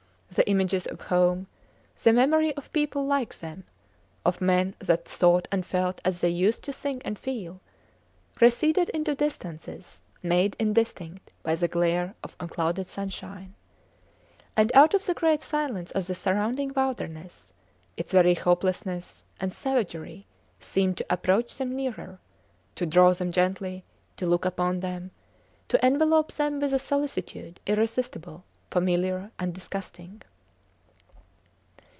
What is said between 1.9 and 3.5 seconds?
the memory of people like